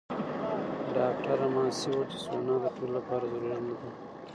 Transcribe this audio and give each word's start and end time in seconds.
ډاکټره 0.95 1.47
ماسي 1.55 1.87
وویل 1.91 2.07
چې 2.11 2.17
سونا 2.25 2.55
د 2.61 2.65
ټولو 2.75 2.93
لپاره 2.99 3.25
ضروري 3.33 3.59
نه 3.67 3.75
ده. 3.79 3.89